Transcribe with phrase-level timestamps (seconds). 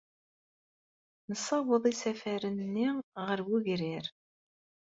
[1.29, 2.87] Nessaweḍ isafaren-nni
[3.25, 4.05] ɣer wegrir.